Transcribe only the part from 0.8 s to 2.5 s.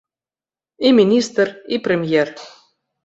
І міністр, і прэм'ер.